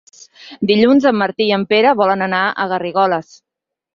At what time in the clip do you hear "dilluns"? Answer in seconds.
0.71-1.05